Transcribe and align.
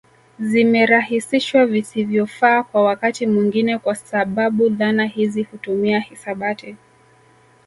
Zimerahisishwa 0.39 1.65
visivyofaaa 1.65 2.63
kwa 2.63 2.83
wakati 2.83 3.27
mwingine 3.27 3.77
kwa 3.77 3.95
sababu 3.95 4.69
dhana 4.69 5.05
hizi 5.05 5.43
hutumia 5.43 5.99
hisabati 5.99 6.75